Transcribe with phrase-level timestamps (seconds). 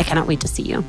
[0.00, 0.82] I cannot wait to see you.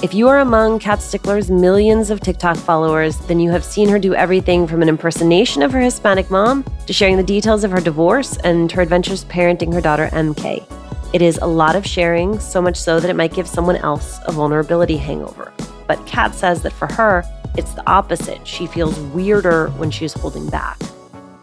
[0.00, 3.98] If you are among Kat Stickler's millions of TikTok followers, then you have seen her
[3.98, 7.80] do everything from an impersonation of her Hispanic mom to sharing the details of her
[7.80, 10.87] divorce and her adventures parenting her daughter MK.
[11.12, 14.18] It is a lot of sharing, so much so that it might give someone else
[14.26, 15.52] a vulnerability hangover.
[15.86, 17.24] But Kat says that for her,
[17.56, 18.46] it's the opposite.
[18.46, 20.78] She feels weirder when she's holding back.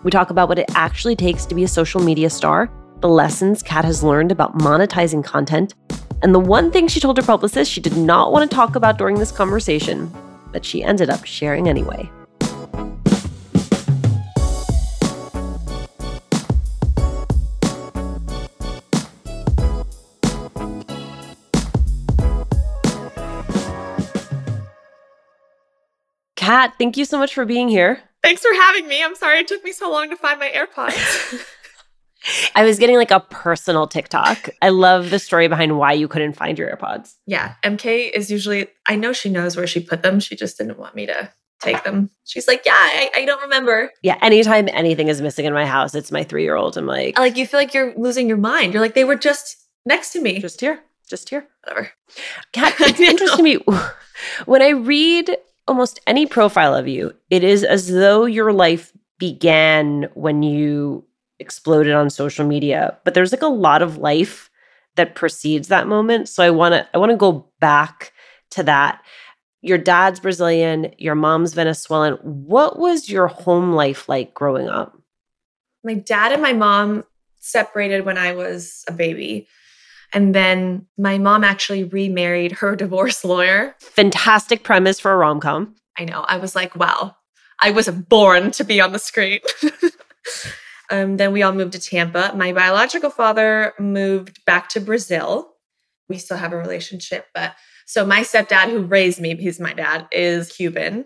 [0.04, 3.64] We talk about what it actually takes to be a social media star, the lessons
[3.64, 5.74] Kat has learned about monetizing content,
[6.22, 9.00] and the one thing she told her publicist she did not want to talk about
[9.00, 10.14] during this conversation,
[10.52, 12.10] but she ended up sharing anyway.
[26.78, 28.02] Thank you so much for being here.
[28.24, 29.04] Thanks for having me.
[29.04, 31.46] I'm sorry it took me so long to find my AirPods.
[32.56, 34.50] I was getting like a personal TikTok.
[34.62, 37.14] I love the story behind why you couldn't find your AirPods.
[37.28, 37.54] Yeah.
[37.64, 40.20] MK is usually, I know she knows where she put them.
[40.20, 41.32] She just didn't want me to
[41.62, 42.10] take them.
[42.24, 43.92] She's like, yeah, I, I don't remember.
[44.02, 44.18] Yeah.
[44.22, 46.78] Anytime anything is missing in my house, it's my three year old.
[46.78, 48.74] I'm like, like, you feel like you're losing your mind.
[48.74, 50.40] You're like, they were just next to me.
[50.40, 50.80] Just here.
[51.08, 51.48] Just here.
[51.64, 51.92] Whatever.
[52.54, 53.60] Kat, it's interesting to me.
[54.46, 55.36] When I read
[55.68, 61.06] almost any profile of you, it is as though your life began when you
[61.40, 64.50] exploded on social media, but there's like a lot of life
[64.96, 66.30] that precedes that moment.
[66.30, 68.14] So I want to I want to go back
[68.52, 69.02] to that.
[69.62, 72.14] Your dad's Brazilian, your mom's Venezuelan.
[72.22, 74.98] What was your home life like growing up?
[75.84, 77.04] My dad and my mom
[77.40, 79.48] separated when I was a baby.
[80.16, 83.76] And then my mom actually remarried her divorce lawyer.
[83.80, 85.76] Fantastic premise for a rom com.
[86.00, 86.22] I know.
[86.22, 87.18] I was like, wow,
[87.60, 89.42] I was born to be on the screen.
[90.90, 92.32] um, then we all moved to Tampa.
[92.34, 95.52] My biological father moved back to Brazil.
[96.08, 97.54] We still have a relationship, but
[97.86, 101.06] so my stepdad, who raised me, he's my dad, is Cuban.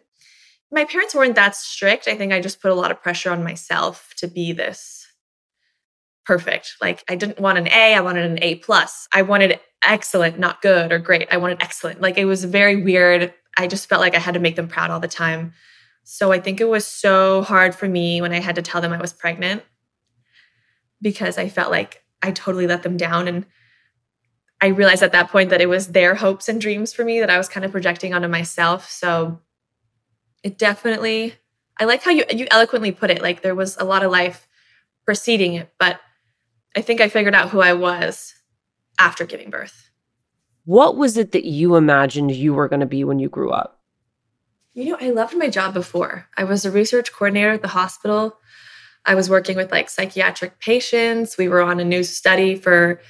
[0.72, 2.08] My parents weren't that strict.
[2.08, 4.99] I think I just put a lot of pressure on myself to be this
[6.30, 6.76] perfect.
[6.80, 9.08] Like I didn't want an A, I wanted an A plus.
[9.12, 11.28] I wanted excellent, not good or great.
[11.32, 12.02] I wanted excellent.
[12.02, 13.34] Like it was very weird.
[13.58, 15.54] I just felt like I had to make them proud all the time.
[16.04, 18.94] So I think it was so hard for me when I had to tell them
[18.94, 19.64] I was pregnant
[21.02, 23.48] because I felt like I totally let them down and
[24.62, 27.32] I realized at that point that it was their hopes and dreams for me that
[27.32, 28.88] I was kind of projecting onto myself.
[28.88, 29.40] So
[30.44, 31.34] it definitely
[31.80, 34.48] I like how you you eloquently put it like there was a lot of life
[35.06, 36.00] preceding it, but
[36.76, 38.36] I think I figured out who I was
[39.00, 39.90] after giving birth.
[40.66, 43.80] What was it that you imagined you were going to be when you grew up?
[44.74, 46.28] You know, I loved my job before.
[46.38, 48.38] I was a research coordinator at the hospital.
[49.06, 51.38] I was working with like psychiatric patients.
[51.38, 53.02] We were on a new study for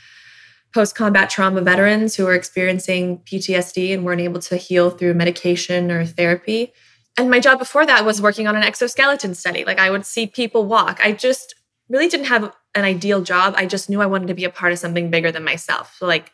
[0.73, 5.91] post combat trauma veterans who were experiencing PTSD and weren't able to heal through medication
[5.91, 6.73] or therapy.
[7.17, 9.65] And my job before that was working on an exoskeleton study.
[9.65, 11.00] Like I would see people walk.
[11.03, 11.56] I just
[11.89, 13.53] really didn't have an ideal job.
[13.57, 15.95] I just knew I wanted to be a part of something bigger than myself.
[15.97, 16.31] So like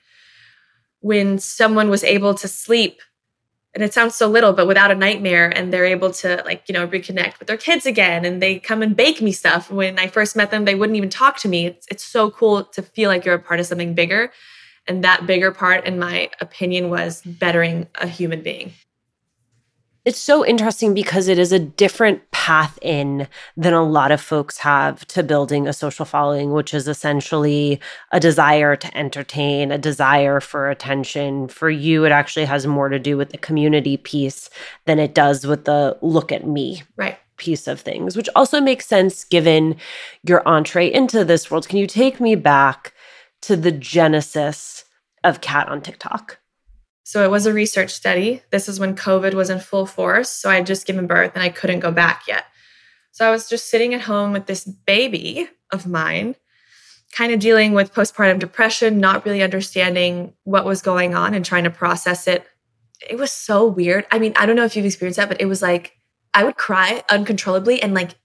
[1.00, 3.00] when someone was able to sleep
[3.76, 6.74] and it sounds so little but without a nightmare and they're able to like you
[6.74, 10.08] know reconnect with their kids again and they come and bake me stuff when i
[10.08, 13.10] first met them they wouldn't even talk to me it's, it's so cool to feel
[13.10, 14.32] like you're a part of something bigger
[14.88, 18.72] and that bigger part in my opinion was bettering a human being
[20.06, 24.60] it's so interesting because it is a different path in than a lot of folks
[24.60, 27.80] have to building a social following, which is essentially
[28.12, 31.48] a desire to entertain, a desire for attention.
[31.48, 34.50] For you, it actually has more to do with the community piece
[34.86, 36.84] than it does with the look at me.
[36.96, 37.18] Right.
[37.38, 39.76] Piece of things, which also makes sense given
[40.24, 41.68] your entree into this world.
[41.68, 42.94] Can you take me back
[43.42, 44.86] to the genesis
[45.24, 46.38] of Kat on TikTok?
[47.06, 48.42] So it was a research study.
[48.50, 50.28] This is when COVID was in full force.
[50.28, 52.46] So I had just given birth and I couldn't go back yet.
[53.12, 56.36] So I was just sitting at home with this baby of mine,
[57.12, 61.66] kind of dealing with postpartum depression, not really understanding what was going on and trying
[61.66, 62.48] to process it.
[63.08, 64.08] It was so weird.
[64.10, 65.94] I mean, I don't know if you've experienced that, but it was like
[66.34, 68.16] I would cry uncontrollably and like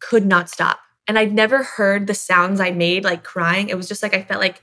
[0.00, 0.80] could not stop.
[1.06, 3.68] And I'd never heard the sounds I made like crying.
[3.68, 4.62] It was just like I felt like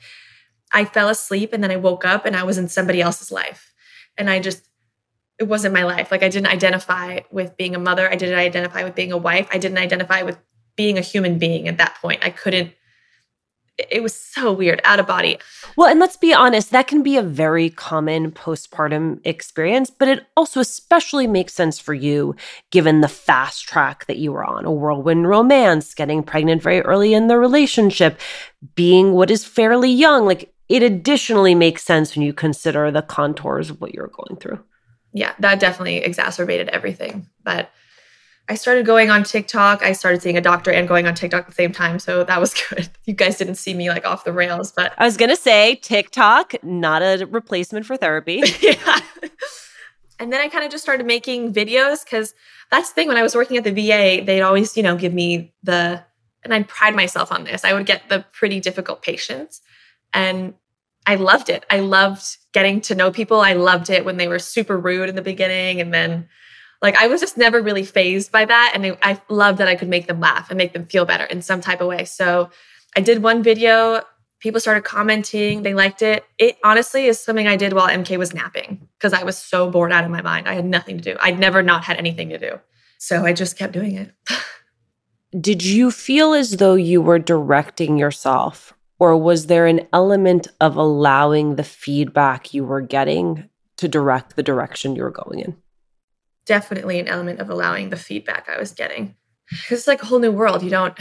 [0.72, 3.74] I fell asleep and then I woke up and I was in somebody else's life.
[4.18, 4.68] And I just,
[5.40, 6.12] it wasn't my life.
[6.12, 8.10] Like I didn't identify with being a mother.
[8.10, 9.48] I didn't identify with being a wife.
[9.52, 10.38] I didn't identify with
[10.76, 12.26] being a human being at that point.
[12.26, 12.72] I couldn't,
[13.78, 15.38] it was so weird, out of body.
[15.76, 20.26] Well, and let's be honest, that can be a very common postpartum experience, but it
[20.36, 22.36] also especially makes sense for you
[22.72, 27.14] given the fast track that you were on a whirlwind romance, getting pregnant very early
[27.14, 28.20] in the relationship,
[28.74, 30.26] being what is fairly young.
[30.26, 34.60] Like it additionally makes sense when you consider the contours of what you're going through.
[35.14, 37.28] Yeah, that definitely exacerbated everything.
[37.44, 37.72] But
[38.50, 39.84] I started going on TikTok.
[39.84, 42.00] I started seeing a doctor and going on TikTok at the same time.
[42.00, 42.90] So that was good.
[43.06, 45.76] You guys didn't see me like off the rails, but I was going to say
[45.76, 48.44] TikTok, not a replacement for therapy.
[48.62, 49.00] yeah.
[50.20, 52.34] And then I kind of just started making videos because
[52.72, 53.08] that's the thing.
[53.08, 56.04] When I was working at the VA, they'd always, you know, give me the,
[56.44, 59.62] and I pride myself on this, I would get the pretty difficult patients.
[60.14, 60.54] And
[61.06, 61.66] I loved it.
[61.70, 63.40] I loved getting to know people.
[63.40, 65.80] I loved it when they were super rude in the beginning.
[65.80, 66.28] And then,
[66.82, 68.74] like, I was just never really phased by that.
[68.76, 71.42] And I loved that I could make them laugh and make them feel better in
[71.42, 72.04] some type of way.
[72.06, 72.50] So
[72.96, 74.02] I did one video.
[74.40, 75.64] People started commenting.
[75.64, 76.26] They liked it.
[76.38, 79.92] It honestly is something I did while MK was napping because I was so bored
[79.92, 80.48] out of my mind.
[80.48, 81.18] I had nothing to do.
[81.22, 82.60] I'd never not had anything to do.
[82.98, 84.12] So I just kept doing it.
[85.40, 90.76] Did you feel as though you were directing yourself or was there an element of
[90.76, 95.56] allowing the feedback you were getting to direct the direction you were going in?
[96.46, 99.16] Definitely an element of allowing the feedback I was getting.
[99.50, 100.64] Because it's like a whole new world.
[100.64, 100.98] You don't,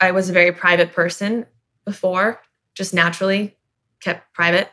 [0.00, 1.46] I was a very private person
[1.84, 2.40] before,
[2.74, 3.56] just naturally
[4.00, 4.70] kept private.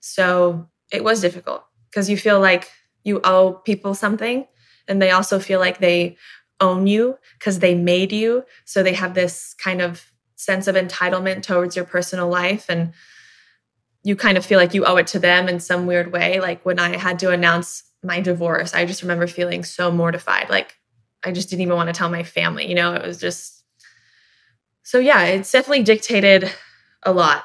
[0.00, 2.70] So it was difficult because you feel like
[3.04, 4.46] you owe people something
[4.88, 6.16] and they also feel like they
[6.60, 8.44] own you because they made you.
[8.64, 10.11] So they have this kind of
[10.42, 12.92] sense of entitlement towards your personal life and
[14.04, 16.40] you kind of feel like you owe it to them in some weird way.
[16.40, 20.50] Like when i had to announce my divorce i just remember feeling so mortified.
[20.50, 20.76] Like
[21.24, 22.94] i just didn't even want to tell my family you know?
[22.94, 23.62] It was just
[24.82, 26.50] so yeah it's definitely dictated
[27.04, 27.44] a lot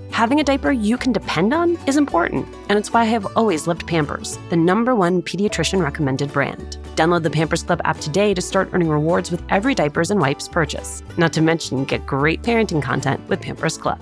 [0.11, 3.65] Having a diaper you can depend on is important, and it's why I have always
[3.65, 6.77] loved Pampers, the number one pediatrician recommended brand.
[6.95, 10.49] Download the Pampers Club app today to start earning rewards with every diapers and wipes
[10.49, 11.01] purchase.
[11.17, 14.01] Not to mention, get great parenting content with Pampers Club.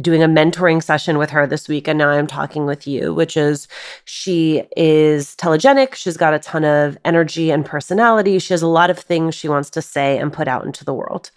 [0.00, 3.36] doing a mentoring session with her this week and now I'm talking with you which
[3.36, 3.66] is
[4.04, 5.94] she is telegenic.
[5.94, 8.38] She's got a ton of energy and personality.
[8.38, 10.94] She has a lot of things she wants to say and put out into the
[10.94, 11.30] world.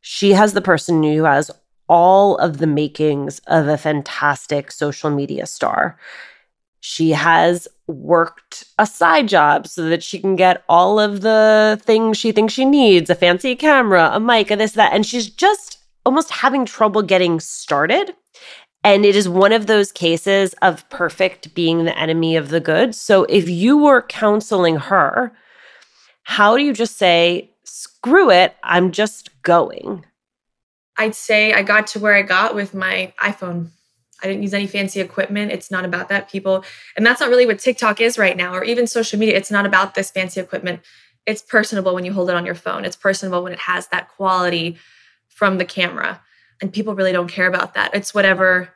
[0.00, 1.50] She has the person who has
[1.88, 5.98] all of the makings of a fantastic social media star.
[6.80, 12.18] She has worked a side job so that she can get all of the things
[12.18, 15.77] she thinks she needs a fancy camera a mic a this that and she's just
[16.08, 18.16] almost having trouble getting started.
[18.82, 22.94] And it is one of those cases of perfect being the enemy of the good.
[22.94, 25.32] So if you were counseling her,
[26.22, 30.06] how do you just say, screw it, I'm just going?
[30.96, 33.68] I'd say I got to where I got with my iPhone.
[34.22, 35.52] I didn't use any fancy equipment.
[35.52, 36.64] It's not about that, people.
[36.96, 39.36] And that's not really what TikTok is right now, or even social media.
[39.36, 40.80] It's not about this fancy equipment.
[41.26, 44.08] It's personable when you hold it on your phone, it's personable when it has that
[44.08, 44.78] quality
[45.38, 46.20] from the camera.
[46.60, 47.94] And people really don't care about that.
[47.94, 48.70] It's whatever.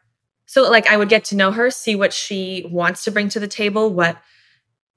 [0.47, 3.41] So, like, I would get to know her, see what she wants to bring to
[3.41, 4.17] the table, what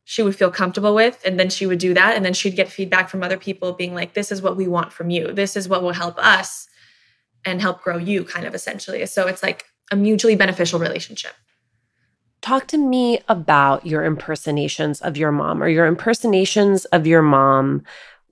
[0.04, 1.20] she would feel comfortable with.
[1.26, 2.16] And then she would do that.
[2.16, 4.94] And then she'd get feedback from other people being like, this is what we want
[4.94, 5.32] from you.
[5.32, 6.68] This is what will help us
[7.44, 9.04] and help grow you, kind of essentially.
[9.08, 11.34] So, it's like a mutually beneficial relationship.
[12.42, 17.84] Talk to me about your impersonations of your mom or your impersonations of your mom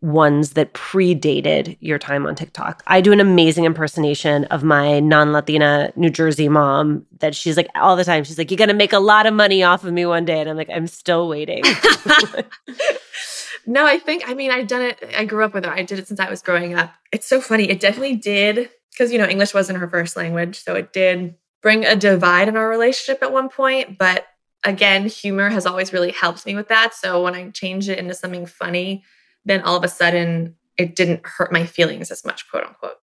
[0.03, 2.83] ones that predated your time on TikTok.
[2.88, 7.69] I do an amazing impersonation of my non Latina New Jersey mom that she's like
[7.75, 8.25] all the time.
[8.25, 10.41] She's like, You're going to make a lot of money off of me one day.
[10.41, 11.63] And I'm like, I'm still waiting.
[13.65, 15.01] no, I think, I mean, I've done it.
[15.17, 15.72] I grew up with her.
[15.72, 16.93] I did it since I was growing up.
[17.13, 17.69] It's so funny.
[17.69, 20.60] It definitely did, because, you know, English wasn't her first language.
[20.60, 23.98] So it did bring a divide in our relationship at one point.
[23.98, 24.25] But
[24.65, 26.93] again, humor has always really helped me with that.
[26.93, 29.03] So when I change it into something funny,
[29.45, 32.97] then all of a sudden it didn't hurt my feelings as much, quote unquote.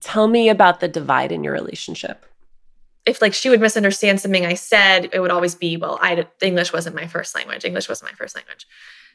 [0.00, 2.24] Tell me about the divide in your relationship.
[3.06, 6.72] If like she would misunderstand something I said, it would always be, well, I English
[6.72, 7.64] wasn't my first language.
[7.64, 8.66] English wasn't my first language.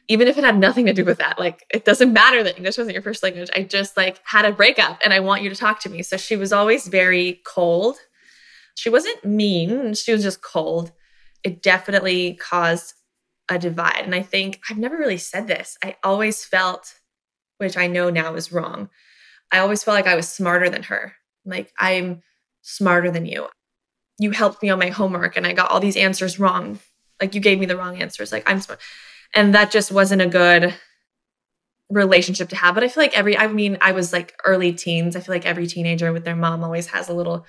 [0.08, 2.78] Even if it had nothing to do with that, like it doesn't matter that English
[2.78, 3.50] wasn't your first language.
[3.54, 6.02] I just like had a breakup and I want you to talk to me.
[6.02, 7.96] So she was always very cold.
[8.76, 10.92] She wasn't mean, she was just cold.
[11.42, 12.94] It definitely caused
[13.48, 14.02] a divide.
[14.04, 15.76] And I think I've never really said this.
[15.82, 16.94] I always felt,
[17.58, 18.90] which I know now is wrong,
[19.52, 21.14] I always felt like I was smarter than her.
[21.44, 22.22] Like, I'm
[22.62, 23.46] smarter than you.
[24.18, 26.80] You helped me on my homework and I got all these answers wrong.
[27.20, 28.32] Like, you gave me the wrong answers.
[28.32, 28.80] Like, I'm smart.
[29.34, 30.74] And that just wasn't a good
[31.88, 32.74] relationship to have.
[32.74, 35.14] But I feel like every, I mean, I was like early teens.
[35.14, 37.46] I feel like every teenager with their mom always has a little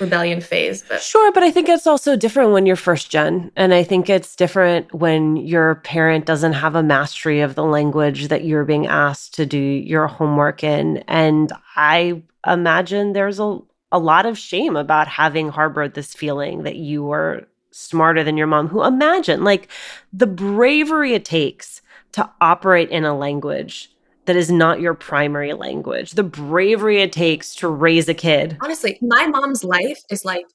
[0.00, 0.84] rebellion phase.
[0.88, 4.10] But sure, but I think it's also different when you're first gen, and I think
[4.10, 8.86] it's different when your parent doesn't have a mastery of the language that you're being
[8.86, 10.98] asked to do your homework in.
[11.08, 13.58] And I imagine there's a
[13.92, 18.48] a lot of shame about having harbored this feeling that you were smarter than your
[18.48, 18.66] mom.
[18.66, 19.68] Who imagine like
[20.12, 21.80] the bravery it takes
[22.12, 23.93] to operate in a language
[24.26, 28.56] that is not your primary language, the bravery it takes to raise a kid.
[28.62, 30.46] Honestly, my mom's life is like,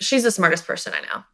[0.00, 1.24] she's the smartest person I know.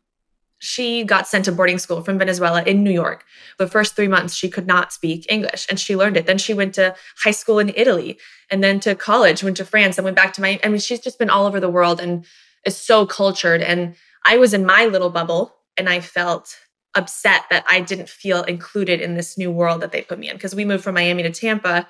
[0.59, 3.25] She got sent to boarding school from Venezuela in New York.
[3.59, 6.27] The first three months, she could not speak English and she learned it.
[6.27, 9.99] Then she went to high school in Italy and then to college, went to France
[9.99, 12.25] and went back to my, I mean, she's just been all over the world and
[12.65, 13.61] is so cultured.
[13.61, 16.57] And I was in my little bubble and I felt
[16.95, 20.37] upset that I didn't feel included in this new world that they put me in
[20.37, 21.87] because we moved from Miami to Tampa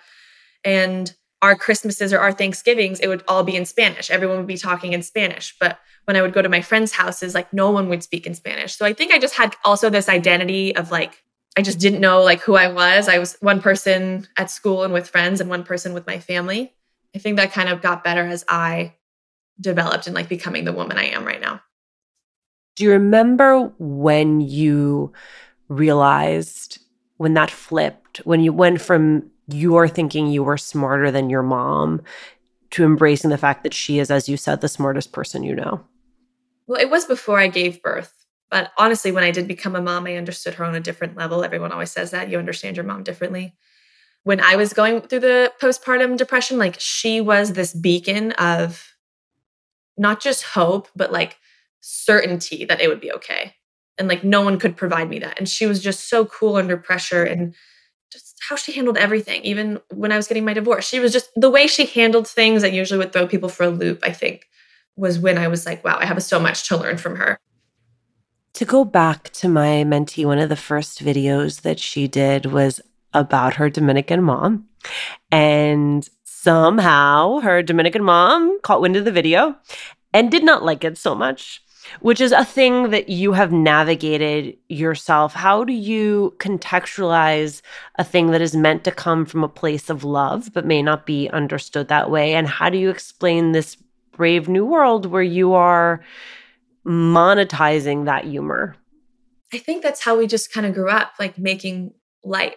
[0.64, 4.10] and our Christmases or our Thanksgivings, it would all be in Spanish.
[4.10, 5.56] Everyone would be talking in Spanish.
[5.58, 8.34] But when I would go to my friends' houses, like no one would speak in
[8.34, 8.76] Spanish.
[8.76, 11.22] So I think I just had also this identity of like,
[11.56, 13.08] I just didn't know like who I was.
[13.08, 16.72] I was one person at school and with friends and one person with my family.
[17.14, 18.94] I think that kind of got better as I
[19.60, 21.41] developed and like becoming the woman I am right now.
[22.76, 25.12] Do you remember when you
[25.68, 26.78] realized
[27.16, 32.02] when that flipped, when you went from you're thinking you were smarter than your mom
[32.70, 35.84] to embracing the fact that she is, as you said, the smartest person you know?
[36.66, 38.24] Well, it was before I gave birth.
[38.50, 41.44] But honestly, when I did become a mom, I understood her on a different level.
[41.44, 43.54] Everyone always says that you understand your mom differently.
[44.24, 48.94] When I was going through the postpartum depression, like she was this beacon of
[49.96, 51.38] not just hope, but like
[51.82, 53.54] certainty that it would be okay.
[53.98, 55.38] And like no one could provide me that.
[55.38, 57.54] And she was just so cool under pressure and
[58.10, 60.88] just how she handled everything, even when I was getting my divorce.
[60.88, 63.70] She was just the way she handled things that usually would throw people for a
[63.70, 64.46] loop, I think,
[64.96, 67.38] was when I was like, wow, I have so much to learn from her.
[68.54, 72.80] To go back to my mentee, one of the first videos that she did was
[73.14, 74.66] about her Dominican mom.
[75.30, 79.56] And somehow her Dominican mom caught wind of the video
[80.12, 81.61] and did not like it so much
[82.00, 85.34] which is a thing that you have navigated yourself.
[85.34, 87.62] How do you contextualize
[87.96, 91.06] a thing that is meant to come from a place of love, but may not
[91.06, 92.34] be understood that way?
[92.34, 93.76] And how do you explain this
[94.12, 96.02] brave new world where you are
[96.86, 98.76] monetizing that humor?
[99.52, 101.92] I think that's how we just kind of grew up, like making
[102.24, 102.56] light.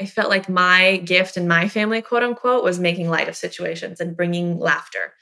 [0.00, 4.00] I felt like my gift in my family, quote unquote, was making light of situations
[4.00, 5.14] and bringing laughter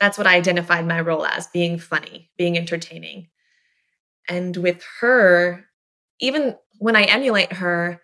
[0.00, 3.28] that's what I identified my role as being funny, being entertaining.
[4.28, 5.64] And with her,
[6.20, 8.00] even when I emulate her,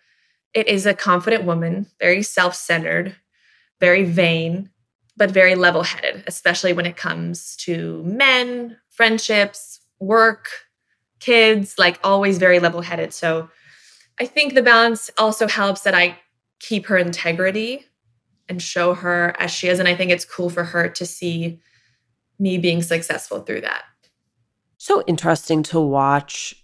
[0.54, 3.16] it is a confident woman, very self centered,
[3.80, 4.70] very vain,
[5.16, 10.48] but very level headed, especially when it comes to men, friendships, work,
[11.20, 13.12] kids, like always very level headed.
[13.12, 13.50] So
[14.18, 16.18] I think the balance also helps that I
[16.58, 17.86] keep her integrity
[18.48, 19.78] and show her as she is.
[19.78, 21.60] And I think it's cool for her to see
[22.40, 23.82] me being successful through that.
[24.78, 26.54] So interesting to watch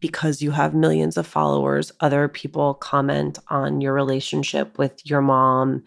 [0.00, 5.84] because you have millions of followers, other people comment on your relationship with your mom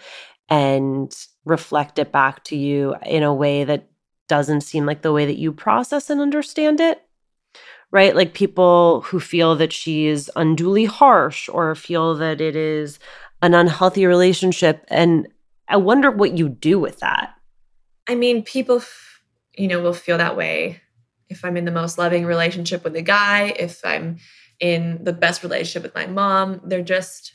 [0.50, 1.13] and
[1.44, 3.89] reflect it back to you in a way that
[4.27, 7.01] doesn't seem like the way that you process and understand it.
[7.92, 8.16] Right?
[8.16, 13.00] Like people who feel that she is unduly harsh or feel that it is
[13.42, 14.85] an unhealthy relationship.
[14.88, 15.27] And
[15.68, 17.33] I wonder what you do with that.
[18.07, 18.81] I mean, people
[19.57, 20.81] you know, will feel that way
[21.29, 24.18] if I'm in the most loving relationship with a guy, if I'm
[24.59, 26.61] in the best relationship with my mom.
[26.63, 27.33] They're just,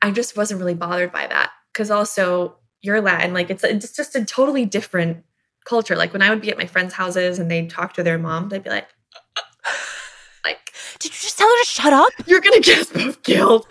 [0.00, 1.50] I just wasn't really bothered by that.
[1.74, 5.24] Cause also, you're Latin, like it's, it's just a totally different
[5.64, 5.96] culture.
[5.96, 8.48] Like when I would be at my friends' houses and they'd talk to their mom,
[8.48, 8.88] they'd be like,
[10.44, 12.12] like, did you just tell her to shut up?
[12.26, 13.70] You're gonna gasp of guilt.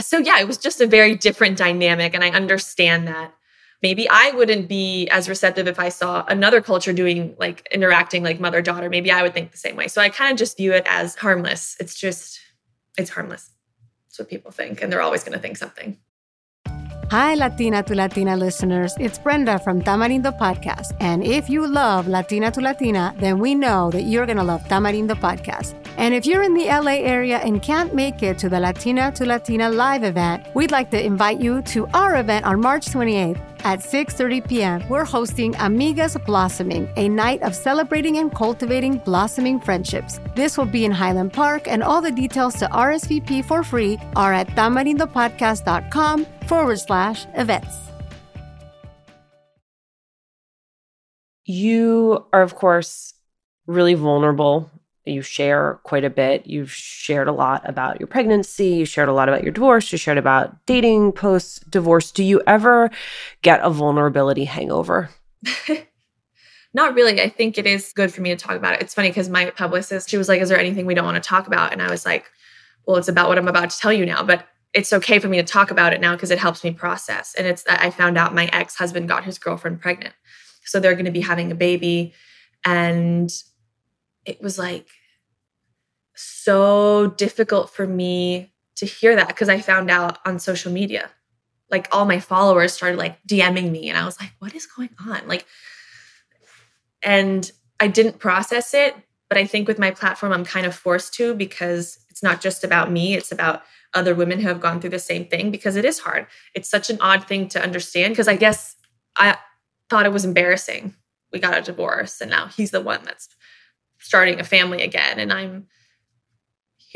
[0.00, 2.14] so yeah, it was just a very different dynamic.
[2.14, 3.34] And I understand that
[3.82, 8.40] maybe I wouldn't be as receptive if I saw another culture doing like interacting like
[8.40, 8.88] mother daughter.
[8.88, 9.88] Maybe I would think the same way.
[9.88, 11.76] So I kind of just view it as harmless.
[11.80, 12.40] It's just,
[12.98, 13.50] it's harmless.
[14.08, 14.82] That's what people think.
[14.82, 15.98] And they're always going to think something.
[17.12, 18.92] Hi, Latina to Latina listeners.
[18.98, 20.96] It's Brenda from Tamarindo Podcast.
[20.98, 24.64] And if you love Latina to Latina, then we know that you're going to love
[24.64, 25.76] Tamarindo Podcast.
[25.98, 29.24] And if you're in the LA area and can't make it to the Latina to
[29.24, 33.80] Latina live event, we'd like to invite you to our event on March 28th at
[33.80, 34.88] 6:30 p.m.
[34.88, 40.20] We're hosting Amigas Blossoming, a night of celebrating and cultivating blossoming friendships.
[40.36, 44.32] This will be in Highland Park, and all the details to RSVP for free are
[44.32, 47.74] at tamarindopodcast.com forward slash events.
[51.44, 53.14] You are, of course,
[53.66, 54.70] really vulnerable
[55.06, 56.46] you share quite a bit.
[56.46, 59.98] You've shared a lot about your pregnancy, you shared a lot about your divorce, you
[59.98, 62.10] shared about dating post divorce.
[62.12, 62.90] Do you ever
[63.42, 65.10] get a vulnerability hangover?
[66.74, 67.22] Not really.
[67.22, 68.82] I think it is good for me to talk about it.
[68.82, 71.26] It's funny because my publicist, she was like, Is there anything we don't want to
[71.26, 71.72] talk about?
[71.72, 72.30] And I was like,
[72.86, 75.38] Well, it's about what I'm about to tell you now, but it's okay for me
[75.38, 77.34] to talk about it now because it helps me process.
[77.38, 80.14] And it's that I found out my ex husband got his girlfriend pregnant.
[80.64, 82.12] So they're going to be having a baby.
[82.62, 83.30] And
[84.26, 84.88] it was like
[86.16, 91.10] so difficult for me to hear that because I found out on social media.
[91.70, 94.90] Like all my followers started like DMing me, and I was like, what is going
[95.06, 95.26] on?
[95.26, 95.46] Like,
[97.02, 97.50] and
[97.80, 98.94] I didn't process it,
[99.28, 102.64] but I think with my platform, I'm kind of forced to because it's not just
[102.64, 103.62] about me, it's about
[103.94, 106.26] other women who have gone through the same thing because it is hard.
[106.54, 108.76] It's such an odd thing to understand because I guess
[109.16, 109.36] I
[109.88, 110.94] thought it was embarrassing.
[111.32, 113.28] We got a divorce and now he's the one that's
[113.98, 115.66] starting a family again and I'm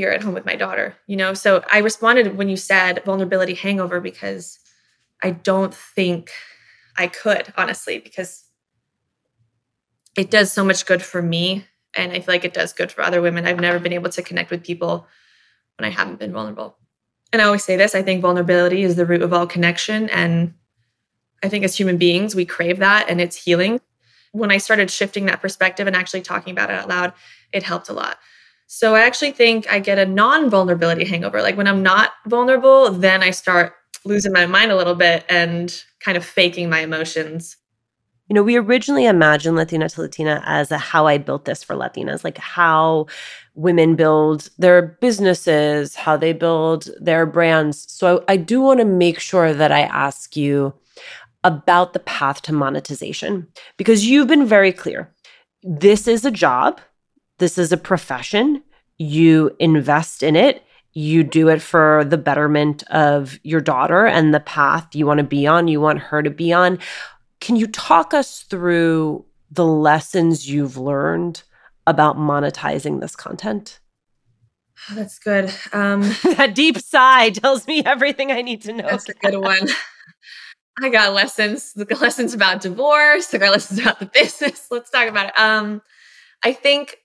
[0.00, 1.34] here at home with my daughter, you know?
[1.34, 4.58] So I responded when you said vulnerability hangover because
[5.22, 6.30] I don't think
[6.96, 8.44] I could, honestly, because
[10.16, 11.66] it does so much good for me.
[11.92, 13.46] And I feel like it does good for other women.
[13.46, 15.06] I've never been able to connect with people
[15.76, 16.78] when I haven't been vulnerable.
[17.30, 20.08] And I always say this I think vulnerability is the root of all connection.
[20.08, 20.54] And
[21.42, 23.82] I think as human beings, we crave that and it's healing.
[24.32, 27.12] When I started shifting that perspective and actually talking about it out loud,
[27.52, 28.18] it helped a lot.
[28.72, 31.42] So I actually think I get a non vulnerability hangover.
[31.42, 33.72] Like when I'm not vulnerable, then I start
[34.04, 37.56] losing my mind a little bit and kind of faking my emotions.
[38.28, 41.74] You know, we originally imagined Latina to Latina as a how I built this for
[41.74, 43.06] Latinas, like how
[43.56, 47.92] women build their businesses, how they build their brands.
[47.92, 50.74] So I, I do want to make sure that I ask you
[51.42, 55.12] about the path to monetization because you've been very clear.
[55.64, 56.80] This is a job,
[57.40, 58.62] this is a profession.
[58.96, 64.40] You invest in it you do it for the betterment of your daughter and the
[64.40, 66.78] path you want to be on, you want her to be on.
[67.40, 71.42] Can you talk us through the lessons you've learned
[71.86, 73.80] about monetizing this content?
[74.90, 75.52] Oh, that's good.
[75.72, 76.02] Um,
[76.36, 78.86] that deep sigh tells me everything I need to know.
[78.86, 79.68] That's a good one.
[80.82, 83.32] I got lessons, the lessons about divorce.
[83.34, 84.66] I got lessons about the business.
[84.70, 85.38] Let's talk about it.
[85.38, 85.82] Um,
[86.42, 86.96] I think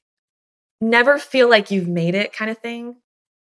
[0.86, 2.95] never feel like you've made it kind of thing.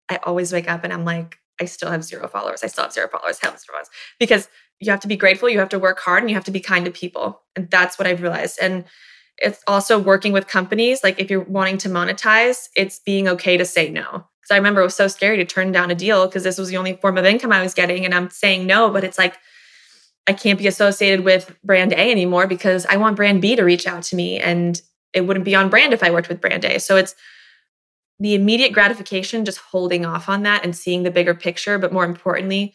[0.10, 2.64] I always wake up and I'm like, I still have zero followers.
[2.64, 3.40] I still have zero followers.
[3.44, 3.90] I have zero followers.
[4.20, 4.48] Because
[4.80, 6.62] you have to be grateful, you have to work hard, and you have to be
[6.62, 7.42] kind to people.
[7.56, 8.60] And that's what I've realized.
[8.62, 8.86] And
[9.38, 11.04] it's also working with companies.
[11.04, 14.04] Like if you're wanting to monetize, it's being okay to say no.
[14.42, 16.70] Because I remember it was so scary to turn down a deal because this was
[16.70, 18.06] the only form of income I was getting.
[18.06, 19.38] And I'm saying no, but it's like,
[20.28, 23.88] I can't be associated with brand A anymore because I want brand B to reach
[23.88, 24.40] out to me.
[24.40, 24.82] And
[25.14, 26.80] it wouldn't be on brand if I worked with brand A.
[26.80, 27.16] So it's
[28.20, 32.06] the immediate gratification, just holding off on that and seeing the bigger picture, but more
[32.06, 32.74] importantly,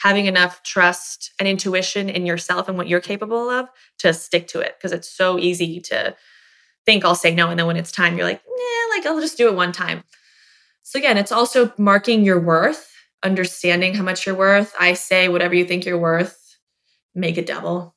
[0.00, 3.68] having enough trust and intuition in yourself and what you're capable of
[3.98, 4.76] to stick to it.
[4.78, 6.16] Because it's so easy to
[6.84, 7.48] think I'll say no.
[7.48, 10.02] And then when it's time, you're like, yeah, like I'll just do it one time.
[10.82, 14.72] So again, it's also marking your worth, understanding how much you're worth.
[14.78, 16.56] I say whatever you think you're worth,
[17.14, 17.95] make it double.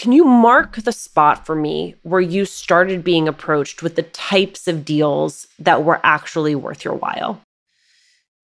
[0.00, 4.66] Can you mark the spot for me where you started being approached with the types
[4.66, 7.42] of deals that were actually worth your while?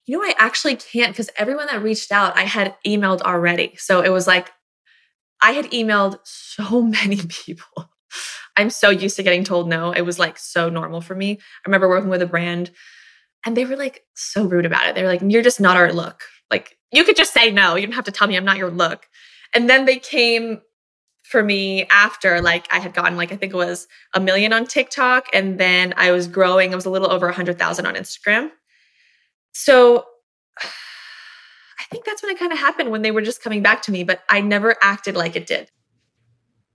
[0.04, 3.74] You know, I actually can't because everyone that reached out, I had emailed already.
[3.76, 4.52] So it was like,
[5.40, 7.88] I had emailed so many people.
[8.58, 9.92] I'm so used to getting told no.
[9.92, 11.38] It was like so normal for me.
[11.40, 12.70] I remember working with a brand
[13.46, 14.94] and they were like so rude about it.
[14.94, 16.20] They were like, You're just not our look.
[16.50, 17.76] Like, you could just say no.
[17.76, 19.06] You don't have to tell me I'm not your look.
[19.54, 20.60] And then they came
[21.28, 24.66] for me after like I had gotten like I think it was a million on
[24.66, 26.72] TikTok and then I was growing.
[26.72, 28.50] I was a little over a hundred thousand on Instagram.
[29.52, 30.04] So
[30.62, 33.92] I think that's when it kind of happened when they were just coming back to
[33.92, 35.70] me, but I never acted like it did.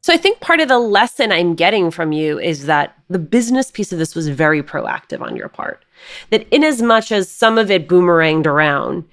[0.04, 3.70] So I think part of the lesson I'm getting from you is that the business
[3.70, 5.86] piece of this was very proactive on your part.
[6.32, 9.06] That in as much as some of it boomeranged around,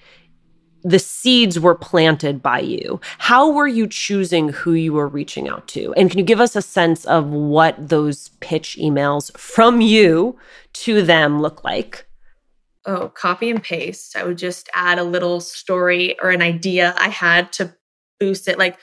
[0.82, 3.00] the seeds were planted by you.
[3.18, 5.92] How were you choosing who you were reaching out to?
[5.94, 10.38] And can you give us a sense of what those pitch emails from you
[10.74, 12.06] to them look like?
[12.86, 14.16] Oh, copy and paste.
[14.16, 17.74] I would just add a little story or an idea I had to
[18.20, 18.58] boost it.
[18.58, 18.78] Like,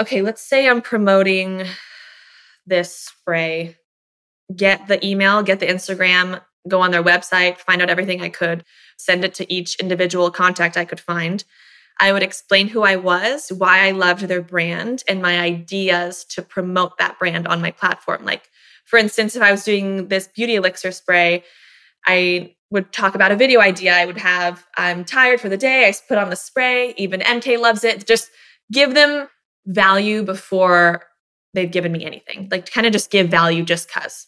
[0.00, 1.64] okay, let's say I'm promoting
[2.66, 3.76] this spray.
[4.54, 8.64] Get the email, get the Instagram, go on their website, find out everything I could
[8.98, 11.44] send it to each individual contact I could find.
[11.98, 16.42] I would explain who I was, why I loved their brand, and my ideas to
[16.42, 18.24] promote that brand on my platform.
[18.24, 18.50] Like,
[18.84, 21.42] for instance, if I was doing this beauty elixir spray,
[22.06, 23.94] I would talk about a video idea.
[23.94, 25.88] I would have, I'm tired for the day.
[25.88, 26.94] I put on the spray.
[26.96, 28.06] Even MK loves it.
[28.06, 28.30] Just
[28.72, 29.28] give them
[29.66, 31.04] value before
[31.54, 32.48] they've given me anything.
[32.50, 34.26] Like, kind of just give value just because.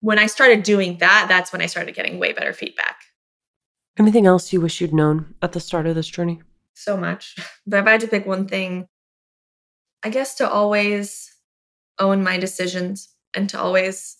[0.00, 2.96] When I started doing that, that's when I started getting way better feedback.
[3.98, 6.40] Anything else you wish you'd known at the start of this journey?
[6.74, 7.36] So much.
[7.66, 8.86] But if I had to pick one thing,
[10.04, 11.34] I guess to always
[11.98, 14.16] own my decisions and to always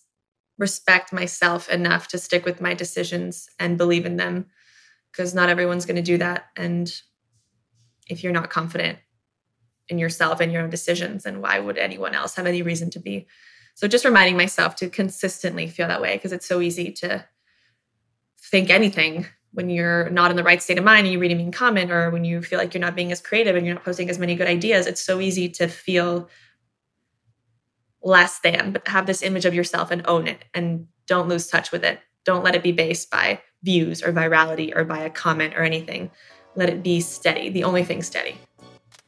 [0.58, 4.46] respect myself enough to stick with my decisions and believe in them
[5.12, 6.46] because not everyone's going to do that.
[6.56, 6.92] And
[8.08, 8.98] if you're not confident
[9.88, 12.98] in yourself and your own decisions, then why would anyone else have any reason to
[12.98, 13.26] be?
[13.78, 17.24] So just reminding myself to consistently feel that way because it's so easy to
[18.40, 21.36] think anything when you're not in the right state of mind and you read a
[21.36, 23.84] mean comment or when you feel like you're not being as creative and you're not
[23.84, 26.28] posting as many good ideas, it's so easy to feel
[28.02, 31.70] less than, but have this image of yourself and own it and don't lose touch
[31.70, 32.00] with it.
[32.24, 36.10] Don't let it be based by views or virality or by a comment or anything.
[36.56, 38.38] Let it be steady, the only thing steady.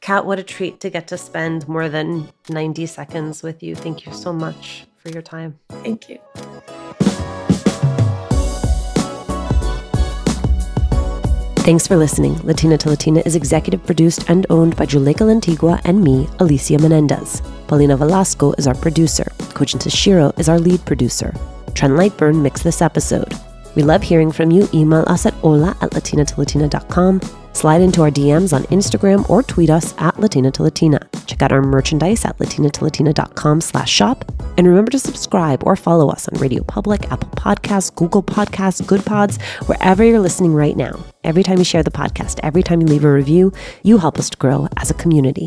[0.00, 3.74] Kat, what a treat to get to spend more than 90 seconds with you.
[3.74, 5.58] Thank you so much for your time.
[5.68, 6.18] Thank you.
[11.60, 12.34] Thanks for listening.
[12.42, 17.42] Latina to Latina is executive produced and owned by Juleyka Lantigua and me, Alicia Menendez.
[17.68, 19.30] Paulina Velasco is our producer.
[19.52, 21.34] Kojin Tashiro is our lead producer.
[21.74, 23.34] Trent Lightburn mixed this episode.
[23.76, 24.66] We love hearing from you.
[24.72, 27.20] Email us at hola at latinatolatina.com.
[27.52, 31.00] Slide into our DMs on Instagram or tweet us at Latina to Latina.
[31.26, 34.30] Check out our merchandise at latinatolatina.com slash shop.
[34.56, 39.04] And remember to subscribe or follow us on Radio Public, Apple Podcasts, Google Podcasts, Good
[39.04, 41.04] Pods, wherever you're listening right now.
[41.24, 44.30] Every time you share the podcast, every time you leave a review, you help us
[44.30, 45.46] to grow as a community.